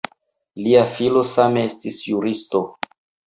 [0.67, 2.63] Lia filo same estis juristo.